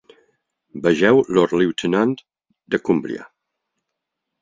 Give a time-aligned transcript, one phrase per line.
[0.85, 2.17] Vegeu "Lord Lieutenant
[2.67, 3.31] de Cumbria".